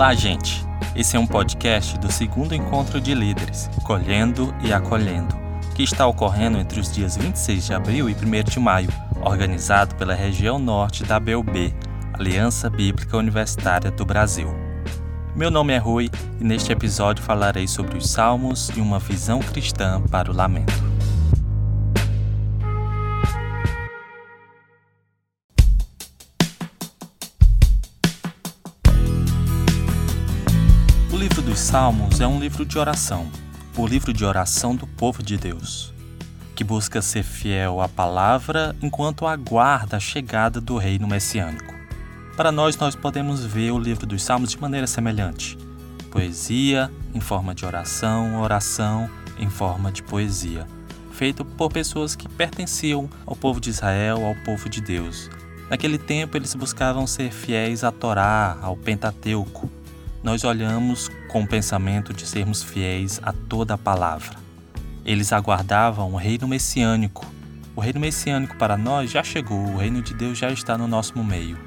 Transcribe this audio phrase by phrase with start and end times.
[0.00, 0.64] Olá, gente!
[0.96, 5.36] Esse é um podcast do segundo encontro de líderes, Colhendo e Acolhendo,
[5.74, 8.88] que está ocorrendo entre os dias 26 de abril e 1 de maio,
[9.20, 11.74] organizado pela região norte da BUB,
[12.14, 14.48] Aliança Bíblica Universitária do Brasil.
[15.36, 16.08] Meu nome é Rui
[16.40, 20.89] e neste episódio falarei sobre os Salmos e uma visão cristã para o lamento.
[31.70, 33.30] Salmos é um livro de oração,
[33.76, 35.94] o livro de oração do povo de Deus,
[36.56, 41.72] que busca ser fiel à palavra enquanto aguarda a chegada do reino messiânico.
[42.36, 45.56] Para nós, nós podemos ver o livro dos Salmos de maneira semelhante:
[46.10, 50.66] poesia em forma de oração, oração em forma de poesia,
[51.12, 55.30] feito por pessoas que pertenciam ao povo de Israel, ao povo de Deus.
[55.70, 59.70] Naquele tempo, eles buscavam ser fiéis à Torá, ao Pentateuco,
[60.22, 64.36] nós olhamos com o pensamento de sermos fiéis a toda a palavra.
[65.04, 67.26] Eles aguardavam o reino messiânico.
[67.74, 71.18] O reino messiânico para nós já chegou, o reino de Deus já está no nosso
[71.24, 71.58] meio.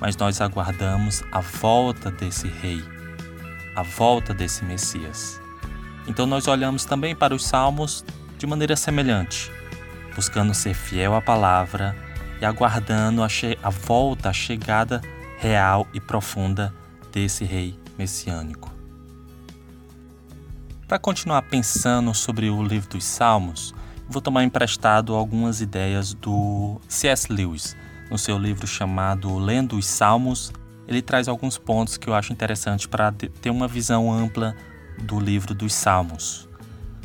[0.00, 2.82] Mas nós aguardamos a volta desse rei,
[3.76, 5.38] a volta desse Messias.
[6.08, 8.02] Então nós olhamos também para os salmos
[8.38, 9.52] de maneira semelhante,
[10.16, 11.94] buscando ser fiel à palavra
[12.40, 13.28] e aguardando a,
[13.62, 15.02] a volta, a chegada
[15.38, 16.72] real e profunda
[17.12, 18.72] desse rei messiânico.
[20.88, 23.74] Para continuar pensando sobre o livro dos Salmos,
[24.08, 27.30] vou tomar emprestado algumas ideias do C.S.
[27.30, 27.76] Lewis.
[28.10, 30.50] No seu livro chamado Lendo os Salmos,
[30.88, 34.56] ele traz alguns pontos que eu acho interessante para ter uma visão ampla
[34.98, 36.48] do livro dos Salmos.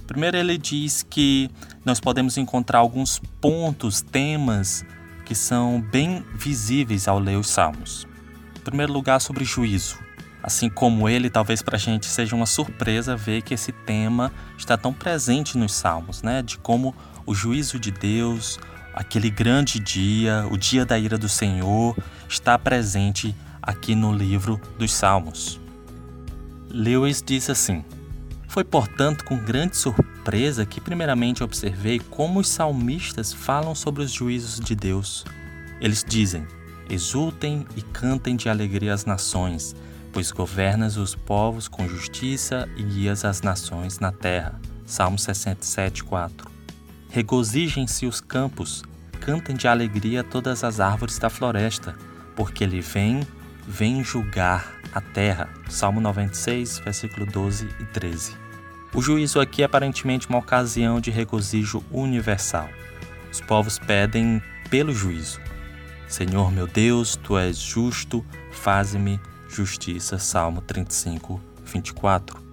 [0.08, 1.52] Primeiro, ele diz que
[1.84, 4.86] nós podemos encontrar alguns pontos, temas
[5.26, 8.08] que são bem visíveis ao ler os Salmos.
[8.56, 10.05] Em primeiro lugar, sobre juízo.
[10.46, 14.78] Assim como ele, talvez para a gente seja uma surpresa ver que esse tema está
[14.78, 16.44] tão presente nos Salmos, né?
[16.44, 16.94] De como
[17.26, 18.60] o juízo de Deus,
[18.94, 21.98] aquele grande dia, o dia da ira do Senhor,
[22.30, 25.60] está presente aqui no livro dos Salmos.
[26.70, 27.84] Lewis diz assim:
[28.48, 34.60] Foi portanto com grande surpresa que, primeiramente, observei como os salmistas falam sobre os juízos
[34.60, 35.26] de Deus.
[35.82, 36.46] Eles dizem:
[36.88, 39.76] Exultem e cantem de alegria as nações
[40.16, 44.58] pois governas os povos com justiça e guias as nações na terra.
[44.86, 46.50] Salmo 67, 4.
[47.10, 48.82] Regozijem-se os campos,
[49.20, 51.98] cantem de alegria todas as árvores da floresta,
[52.34, 53.28] porque ele vem,
[53.68, 55.50] vem julgar a terra.
[55.68, 58.38] Salmo 96, versículo 12 e 13.
[58.94, 62.70] O juízo aqui é aparentemente uma ocasião de regozijo universal.
[63.30, 65.42] Os povos pedem pelo juízo.
[66.08, 69.20] Senhor meu Deus, tu és justo, faze-me
[69.56, 72.44] justiça, Salmo 35, 24.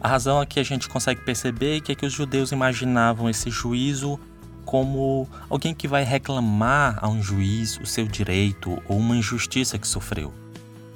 [0.00, 4.18] A razão aqui a gente consegue perceber que é que os judeus imaginavam esse juízo
[4.64, 9.88] como alguém que vai reclamar a um juiz o seu direito ou uma injustiça que
[9.88, 10.32] sofreu.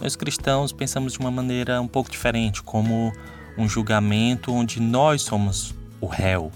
[0.00, 3.12] Nós cristãos pensamos de uma maneira um pouco diferente, como
[3.56, 6.52] um julgamento onde nós somos o réu,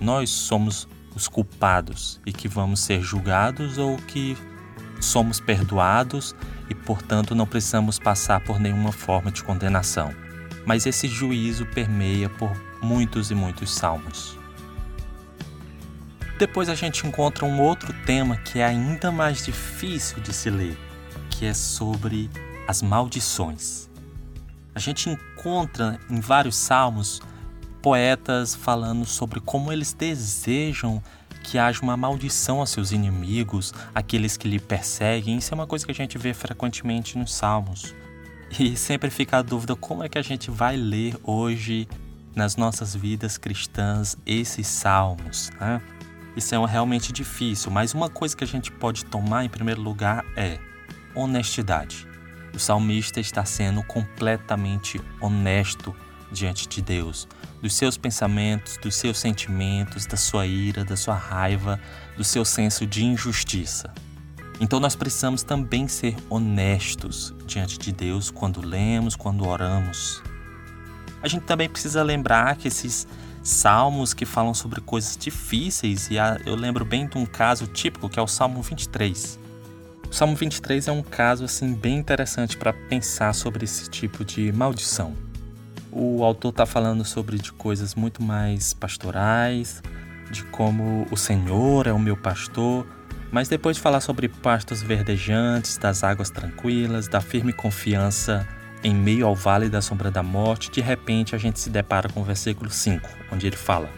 [0.00, 4.36] nós somos os culpados e que vamos ser julgados ou que
[5.00, 6.34] somos perdoados
[6.68, 10.14] e, portanto, não precisamos passar por nenhuma forma de condenação.
[10.66, 12.52] Mas esse juízo permeia por
[12.82, 14.38] muitos e muitos salmos.
[16.38, 20.78] Depois a gente encontra um outro tema que é ainda mais difícil de se ler,
[21.30, 22.30] que é sobre
[22.68, 23.88] as maldições.
[24.74, 27.20] A gente encontra em vários salmos
[27.82, 31.02] poetas falando sobre como eles desejam
[31.48, 35.38] que haja uma maldição aos seus inimigos, aqueles que lhe perseguem.
[35.38, 37.94] Isso é uma coisa que a gente vê frequentemente nos Salmos.
[38.58, 41.88] E sempre fica a dúvida como é que a gente vai ler hoje
[42.34, 45.82] nas nossas vidas cristãs esses salmos, né?
[46.36, 50.24] Isso é realmente difícil, mas uma coisa que a gente pode tomar em primeiro lugar
[50.36, 50.58] é
[51.14, 52.06] honestidade.
[52.54, 55.94] O salmista está sendo completamente honesto
[56.30, 57.26] diante de Deus,
[57.60, 61.80] dos seus pensamentos, dos seus sentimentos, da sua ira, da sua raiva,
[62.16, 63.92] do seu senso de injustiça.
[64.60, 70.22] Então nós precisamos também ser honestos diante de Deus quando lemos, quando oramos.
[71.22, 73.06] A gente também precisa lembrar que esses
[73.42, 78.18] salmos que falam sobre coisas difíceis, e eu lembro bem de um caso típico que
[78.18, 79.38] é o Salmo 23.
[80.10, 84.50] O Salmo 23 é um caso assim bem interessante para pensar sobre esse tipo de
[84.52, 85.27] maldição
[85.98, 89.82] o autor está falando sobre de coisas muito mais pastorais,
[90.30, 92.86] de como o Senhor é o meu pastor,
[93.32, 98.46] mas depois de falar sobre pastos verdejantes, das águas tranquilas, da firme confiança
[98.84, 102.20] em meio ao vale da sombra da morte, de repente a gente se depara com
[102.20, 103.90] o versículo 5, onde ele fala: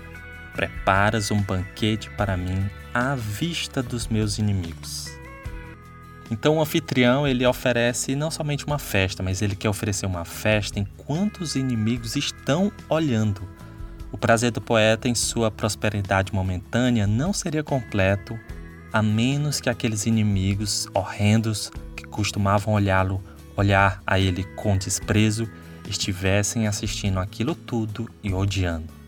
[0.54, 5.19] Preparas um banquete para mim à vista dos meus inimigos.
[6.30, 10.78] Então o anfitrião ele oferece não somente uma festa, mas ele quer oferecer uma festa
[10.78, 13.42] enquanto os inimigos estão olhando.
[14.12, 18.38] O prazer do poeta em sua prosperidade momentânea não seria completo
[18.92, 23.22] a menos que aqueles inimigos horrendos que costumavam olhá-lo,
[23.56, 25.48] olhar a ele com desprezo,
[25.88, 28.99] estivessem assistindo aquilo tudo e odiando.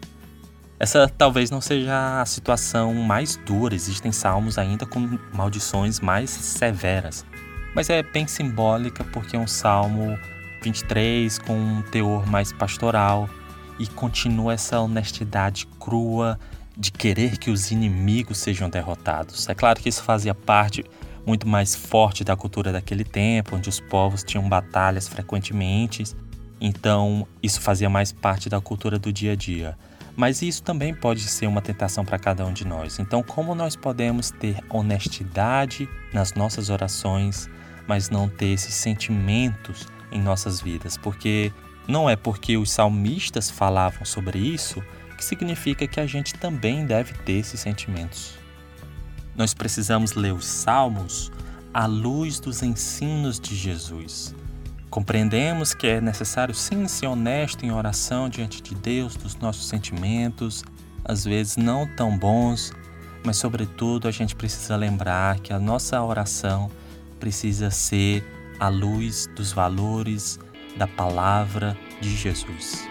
[0.83, 7.25] Essa talvez não seja a situação mais dura, existem salmos ainda com maldições mais severas.
[7.73, 10.19] Mas é bem simbólica porque é um salmo
[10.61, 13.31] 23 com um teor mais pastoral
[13.79, 16.37] e continua essa honestidade crua
[16.77, 19.49] de querer que os inimigos sejam derrotados.
[19.49, 20.85] É claro que isso fazia parte
[21.25, 26.03] muito mais forte da cultura daquele tempo, onde os povos tinham batalhas frequentemente,
[26.61, 29.79] então isso fazia mais parte da cultura do dia a dia.
[30.17, 32.99] Mas isso também pode ser uma tentação para cada um de nós.
[32.99, 37.49] Então, como nós podemos ter honestidade nas nossas orações,
[37.87, 40.97] mas não ter esses sentimentos em nossas vidas?
[40.97, 41.51] Porque
[41.89, 44.83] não é porque os salmistas falavam sobre isso
[45.17, 48.35] que significa que a gente também deve ter esses sentimentos.
[49.37, 51.31] Nós precisamos ler os salmos
[51.73, 54.35] à luz dos ensinos de Jesus.
[54.93, 60.63] Compreendemos que é necessário sim ser honesto em oração diante de Deus dos nossos sentimentos,
[61.03, 62.75] às vezes não tão bons,
[63.25, 66.71] mas sobretudo a gente precisa lembrar que a nossa oração
[67.19, 68.23] precisa ser
[68.61, 70.39] à luz dos valores
[70.77, 72.87] da palavra de Jesus.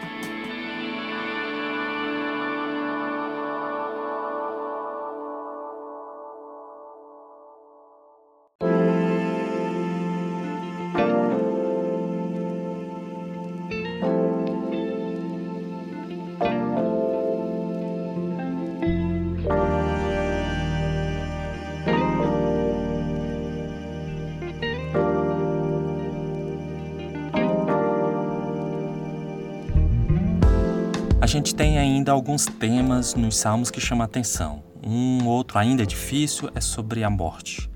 [31.27, 34.63] Gente tem ainda alguns temas nos salmos que chamam a atenção.
[34.83, 37.69] Um outro ainda difícil é sobre a morte,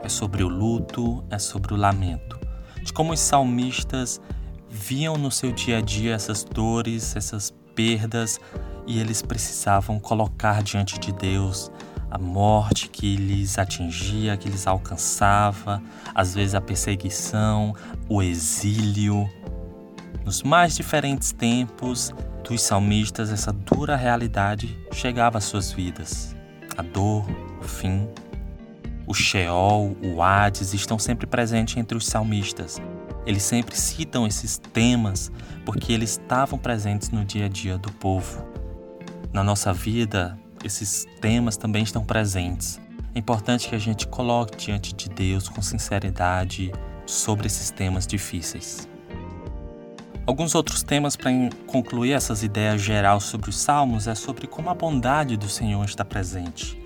[0.00, 2.38] é sobre o luto, é sobre o lamento.
[2.82, 4.20] De como os salmistas
[4.68, 8.40] viam no seu dia a dia essas dores, essas perdas
[8.86, 11.70] e eles precisavam colocar diante de Deus
[12.10, 15.80] a morte que lhes atingia, que lhes alcançava,
[16.14, 17.74] às vezes a perseguição,
[18.08, 19.28] o exílio.
[20.24, 22.12] Nos mais diferentes tempos,
[22.48, 26.34] dos salmistas, essa dura realidade chegava às suas vidas.
[26.76, 27.26] A dor,
[27.60, 28.08] o fim,
[29.06, 32.80] o Sheol, o Hades estão sempre presentes entre os salmistas.
[33.26, 35.30] Eles sempre citam esses temas
[35.64, 38.46] porque eles estavam presentes no dia a dia do povo.
[39.32, 42.80] Na nossa vida, esses temas também estão presentes.
[43.14, 46.72] É importante que a gente coloque diante de Deus com sinceridade
[47.04, 48.88] sobre esses temas difíceis.
[50.28, 51.30] Alguns outros temas para
[51.66, 56.04] concluir essas ideias gerais sobre os salmos é sobre como a bondade do Senhor está
[56.04, 56.78] presente.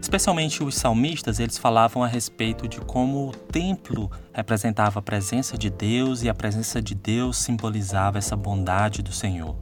[0.00, 5.68] Especialmente os salmistas, eles falavam a respeito de como o templo representava a presença de
[5.68, 9.54] Deus e a presença de Deus simbolizava essa bondade do Senhor.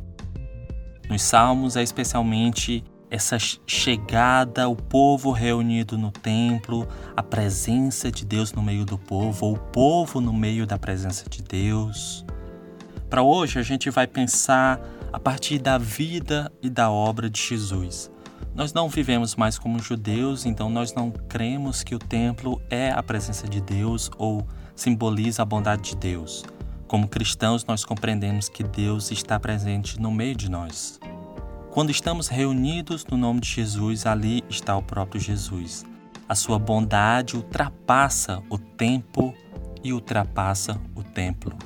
[1.08, 8.52] Nos salmos é especialmente essa chegada, o povo reunido no templo, a presença de Deus
[8.52, 12.24] no meio do povo, ou o povo no meio da presença de Deus.
[13.10, 14.80] Para hoje, a gente vai pensar
[15.12, 18.08] a partir da vida e da obra de Jesus.
[18.54, 23.02] Nós não vivemos mais como judeus, então nós não cremos que o templo é a
[23.02, 26.44] presença de Deus ou simboliza a bondade de Deus.
[26.86, 31.00] Como cristãos, nós compreendemos que Deus está presente no meio de nós.
[31.72, 35.84] Quando estamos reunidos no nome de Jesus, ali está o próprio Jesus.
[36.28, 39.34] A sua bondade ultrapassa o tempo
[39.82, 41.58] e ultrapassa o templo.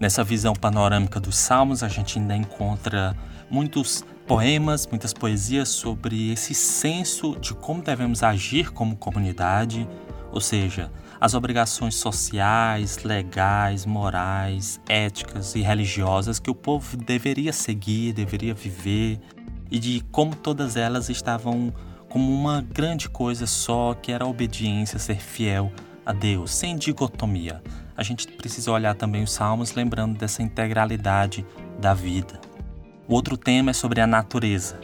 [0.00, 3.14] Nessa visão panorâmica dos Salmos, a gente ainda encontra
[3.50, 9.86] muitos poemas, muitas poesias sobre esse senso de como devemos agir como comunidade,
[10.32, 10.90] ou seja,
[11.20, 19.20] as obrigações sociais, legais, morais, éticas e religiosas que o povo deveria seguir, deveria viver,
[19.70, 21.74] e de como todas elas estavam
[22.08, 25.70] como uma grande coisa só, que era a obediência, ser fiel
[26.06, 27.62] a Deus, sem dicotomia.
[28.00, 31.44] A gente precisa olhar também os salmos lembrando dessa integralidade
[31.78, 32.40] da vida.
[33.06, 34.80] O outro tema é sobre a natureza.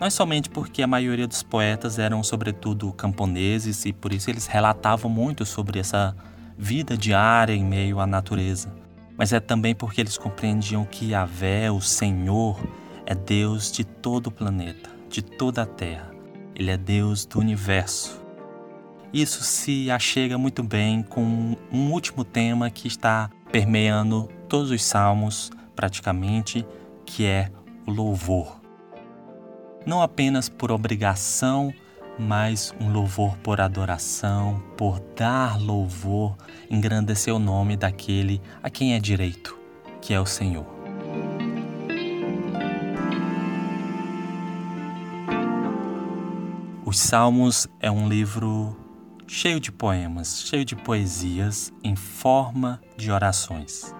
[0.00, 4.48] Não é somente porque a maioria dos poetas eram, sobretudo, camponeses e por isso eles
[4.48, 6.16] relatavam muito sobre essa
[6.58, 8.74] vida diária em meio à natureza.
[9.16, 12.58] mas é também porque eles compreendiam que Yahvé, o Senhor,
[13.06, 16.10] é Deus de todo o planeta, de toda a terra.
[16.52, 18.25] Ele é Deus do universo.
[19.16, 25.50] Isso se achega muito bem com um último tema que está permeando todos os salmos,
[25.74, 26.66] praticamente,
[27.06, 27.50] que é
[27.86, 28.60] o louvor.
[29.86, 31.72] Não apenas por obrigação,
[32.18, 36.36] mas um louvor por adoração, por dar louvor,
[36.68, 39.58] engrandecer o nome daquele a quem é direito,
[40.02, 40.66] que é o Senhor.
[46.84, 48.76] Os Salmos é um livro
[49.26, 53.94] cheio de poemas, cheio de poesias em forma de orações.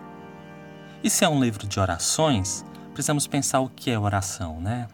[1.03, 4.87] E se é um livro de orações, precisamos pensar o que é oração, né?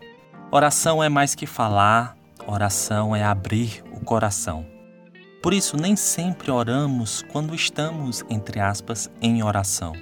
[0.50, 4.66] Oração é mais que falar, oração é abrir o coração.
[5.42, 9.92] Por isso, nem sempre oramos quando estamos, entre aspas, em oração.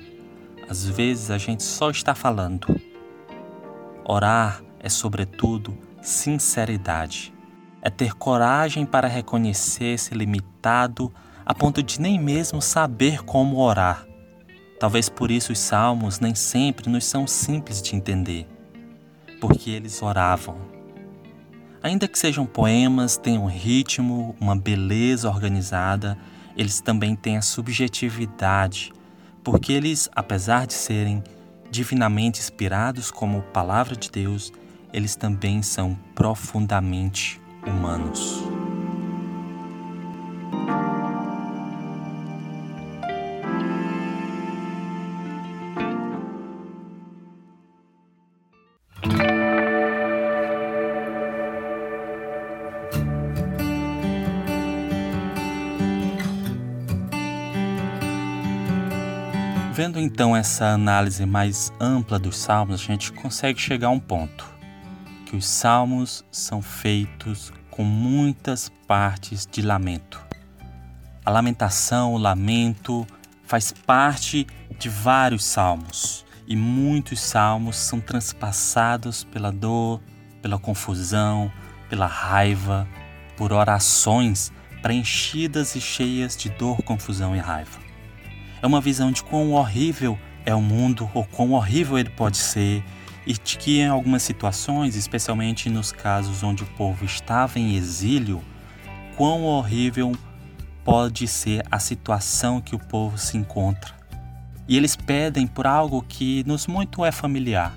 [0.68, 2.80] Às vezes a gente só está falando.
[4.04, 7.32] Orar é, sobretudo, sinceridade
[7.82, 11.12] é ter coragem para reconhecer-se limitado
[11.44, 14.06] a ponto de nem mesmo saber como orar.
[14.78, 18.46] Talvez por isso os salmos nem sempre nos são simples de entender,
[19.40, 20.56] porque eles oravam.
[21.82, 26.16] Ainda que sejam poemas, tenham ritmo, uma beleza organizada,
[26.56, 28.92] eles também têm a subjetividade,
[29.42, 31.24] porque eles, apesar de serem
[31.70, 34.52] divinamente inspirados como palavra de Deus,
[34.92, 38.44] eles também são profundamente humanos.
[59.72, 64.59] Vendo então essa análise mais ampla dos salmos, a gente consegue chegar a um ponto
[65.30, 70.20] que os salmos são feitos com muitas partes de lamento.
[71.24, 73.06] A lamentação, o lamento,
[73.44, 74.44] faz parte
[74.76, 80.00] de vários salmos e muitos salmos são transpassados pela dor,
[80.42, 81.48] pela confusão,
[81.88, 82.88] pela raiva,
[83.36, 87.78] por orações preenchidas e cheias de dor, confusão e raiva.
[88.60, 92.82] É uma visão de quão horrível é o mundo ou quão horrível ele pode ser
[93.26, 98.42] e que em algumas situações, especialmente nos casos onde o povo estava em exílio,
[99.16, 100.16] quão horrível
[100.84, 103.94] pode ser a situação que o povo se encontra.
[104.66, 107.76] E eles pedem por algo que nos muito é familiar: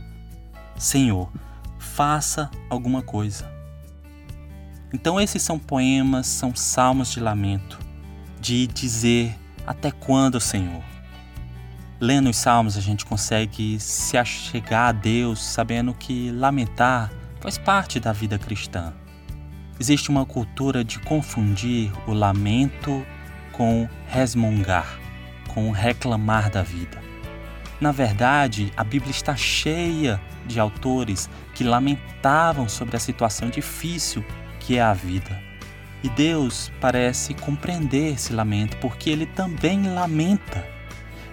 [0.78, 1.32] Senhor,
[1.80, 3.52] faça alguma coisa.
[4.94, 7.80] Então, esses são poemas, são salmos de lamento,
[8.40, 9.36] de dizer:
[9.66, 10.93] Até quando, Senhor?
[12.04, 17.98] Lendo os salmos, a gente consegue se achegar a Deus sabendo que lamentar faz parte
[17.98, 18.94] da vida cristã.
[19.80, 23.06] Existe uma cultura de confundir o lamento
[23.54, 25.00] com resmungar,
[25.54, 27.02] com reclamar da vida.
[27.80, 34.26] Na verdade, a Bíblia está cheia de autores que lamentavam sobre a situação difícil
[34.60, 35.42] que é a vida.
[36.04, 40.73] E Deus parece compreender esse lamento, porque ele também lamenta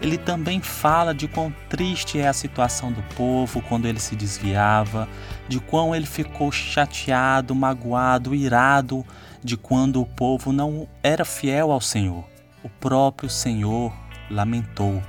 [0.00, 5.06] ele também fala de quão triste é a situação do povo quando ele se desviava,
[5.46, 9.04] de quão ele ficou chateado, magoado, irado
[9.42, 12.24] de quando o povo não era fiel ao Senhor.
[12.62, 13.92] O próprio Senhor
[14.30, 15.02] lamentou.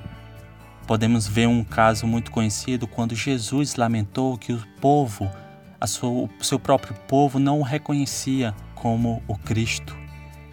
[0.85, 5.29] Podemos ver um caso muito conhecido quando Jesus lamentou que o povo,
[6.39, 10.00] o seu próprio povo, não o reconhecia como o Cristo.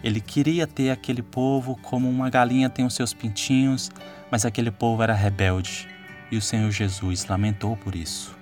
[0.03, 3.91] Ele queria ter aquele povo como uma galinha tem os seus pintinhos,
[4.31, 5.87] mas aquele povo era rebelde
[6.31, 8.37] e o Senhor Jesus lamentou por isso.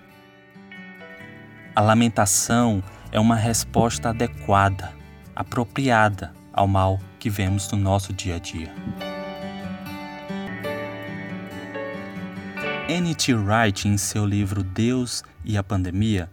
[1.75, 4.93] A lamentação é uma resposta adequada,
[5.35, 8.73] apropriada ao mal que vemos no nosso dia a dia.
[12.89, 13.33] N.T.
[13.33, 16.29] Wright, em seu livro Deus e a Pandemia,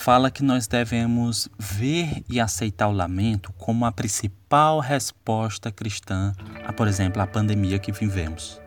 [0.00, 6.32] fala que nós devemos ver e aceitar o lamento como a principal resposta cristã
[6.64, 8.58] a, por exemplo, a pandemia que vivemos.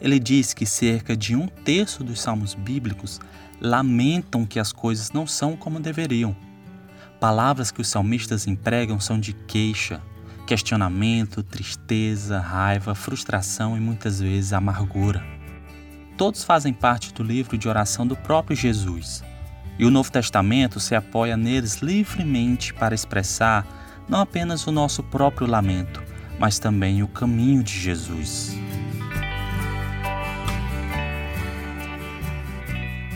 [0.00, 3.20] Ele diz que cerca de um terço dos salmos bíblicos
[3.60, 6.34] lamentam que as coisas não são como deveriam.
[7.18, 10.00] Palavras que os salmistas empregam são de queixa,
[10.46, 15.24] questionamento, tristeza, raiva, frustração e muitas vezes amargura.
[16.16, 19.24] Todos fazem parte do livro de oração do próprio Jesus.
[19.78, 23.66] E o Novo Testamento se apoia neles livremente para expressar
[24.08, 26.02] não apenas o nosso próprio lamento,
[26.38, 28.56] mas também o caminho de Jesus.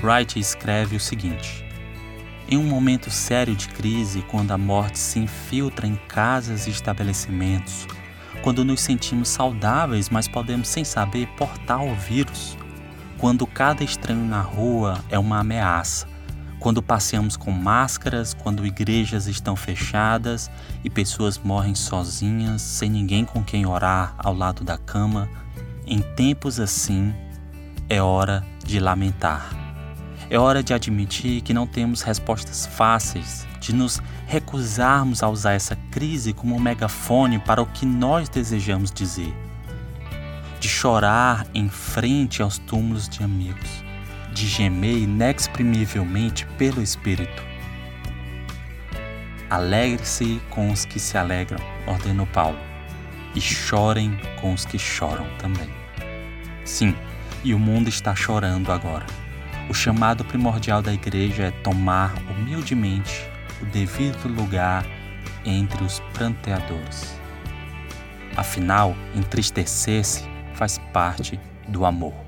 [0.02, 1.64] Wright escreve o seguinte:
[2.48, 7.86] Em um momento sério de crise, quando a morte se infiltra em casas e estabelecimentos,
[8.42, 12.56] quando nos sentimos saudáveis, mas podemos sem saber portar o vírus,
[13.18, 16.06] quando cada estranho na rua é uma ameaça,
[16.66, 20.50] quando passeamos com máscaras, quando igrejas estão fechadas
[20.82, 25.28] e pessoas morrem sozinhas, sem ninguém com quem orar ao lado da cama,
[25.86, 27.14] em tempos assim,
[27.88, 29.48] é hora de lamentar.
[30.28, 35.76] É hora de admitir que não temos respostas fáceis, de nos recusarmos a usar essa
[35.92, 39.32] crise como um megafone para o que nós desejamos dizer,
[40.58, 43.85] de chorar em frente aos túmulos de amigos
[44.36, 47.42] de gemer inexprimivelmente pelo Espírito.
[49.48, 52.58] Alegre-se com os que se alegram, ordenou Paulo,
[53.34, 55.70] e chorem com os que choram também.
[56.66, 56.94] Sim,
[57.42, 59.06] e o mundo está chorando agora.
[59.70, 63.26] O chamado primordial da igreja é tomar humildemente
[63.62, 64.84] o devido lugar
[65.46, 67.18] entre os pranteadores.
[68.36, 72.25] Afinal, entristecer-se faz parte do amor.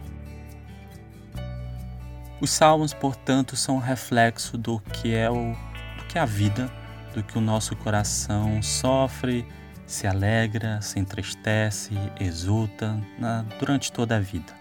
[2.41, 5.57] Os salmos, portanto, são um reflexo do que é o
[5.97, 6.71] do que é a vida,
[7.13, 9.45] do que o nosso coração sofre,
[9.87, 14.53] se alegra, se entristece, exulta na, durante toda a vida.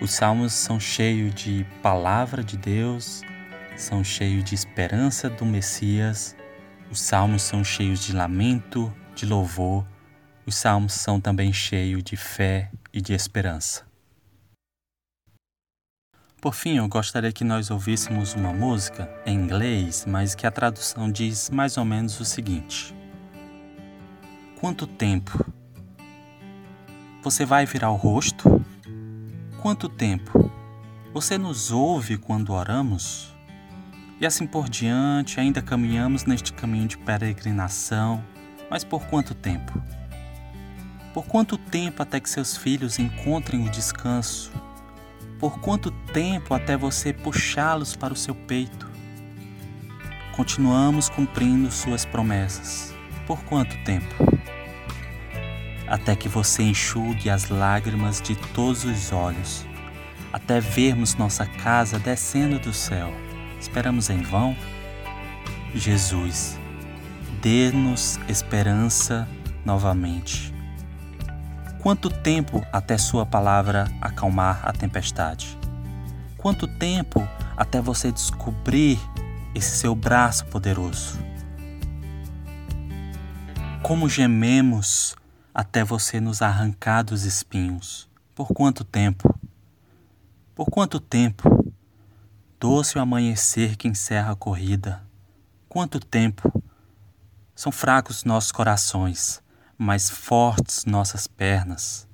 [0.00, 3.22] Os salmos são cheios de palavra de Deus,
[3.76, 6.36] são cheios de esperança do Messias.
[6.90, 9.84] Os salmos são cheios de lamento, de louvor.
[10.46, 13.89] Os salmos são também cheios de fé e de esperança.
[16.40, 21.12] Por fim, eu gostaria que nós ouvíssemos uma música em inglês, mas que a tradução
[21.12, 22.94] diz mais ou menos o seguinte:
[24.58, 25.44] Quanto tempo?
[27.22, 28.64] Você vai virar o rosto?
[29.60, 30.50] Quanto tempo?
[31.12, 33.34] Você nos ouve quando oramos?
[34.18, 38.24] E assim por diante, ainda caminhamos neste caminho de peregrinação,
[38.70, 39.78] mas por quanto tempo?
[41.12, 44.50] Por quanto tempo até que seus filhos encontrem o descanso
[45.40, 48.86] por quanto tempo até você puxá-los para o seu peito?
[50.36, 52.94] Continuamos cumprindo suas promessas.
[53.26, 54.14] Por quanto tempo?
[55.88, 59.66] Até que você enxugue as lágrimas de todos os olhos,
[60.32, 63.12] até vermos nossa casa descendo do céu.
[63.58, 64.54] Esperamos em vão?
[65.74, 66.58] Jesus,
[67.40, 69.26] dê-nos esperança
[69.64, 70.59] novamente.
[71.82, 75.58] Quanto tempo até Sua palavra acalmar a tempestade?
[76.36, 79.00] Quanto tempo até você descobrir
[79.54, 81.18] esse seu braço poderoso?
[83.82, 85.16] Como gememos
[85.54, 88.06] até você nos arrancar dos espinhos?
[88.34, 89.34] Por quanto tempo?
[90.54, 91.74] Por quanto tempo?
[92.60, 95.02] Doce o amanhecer que encerra a corrida.
[95.66, 96.62] Quanto tempo?
[97.54, 99.42] São fracos nossos corações
[99.80, 102.06] mais fortes nossas pernas.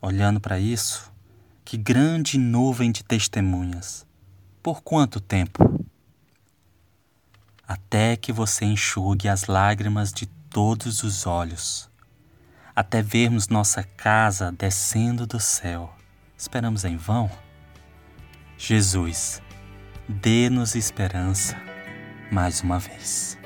[0.00, 1.12] Olhando para isso,
[1.62, 4.06] que grande nuvem de testemunhas.
[4.62, 5.84] Por quanto tempo?
[7.66, 11.90] Até que você enxugue as lágrimas de todos os olhos,
[12.74, 15.94] até vermos nossa casa descendo do céu.
[16.34, 17.30] Esperamos em vão?
[18.56, 19.42] Jesus,
[20.08, 21.60] dê-nos esperança
[22.32, 23.37] mais uma vez.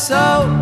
[0.00, 0.59] so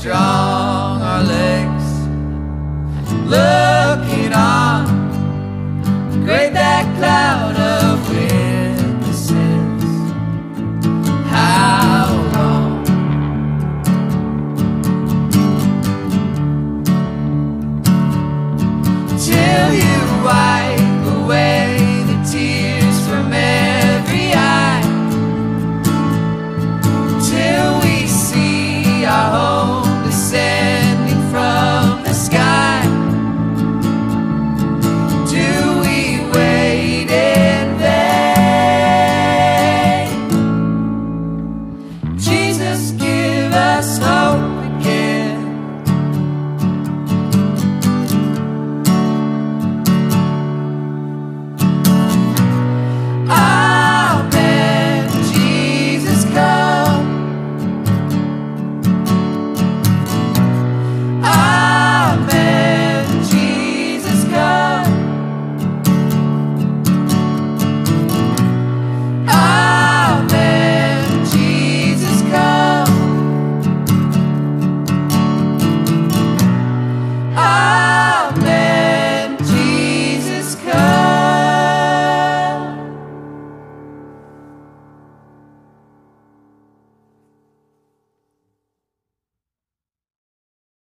[0.00, 1.84] strong our legs?
[3.28, 3.59] Look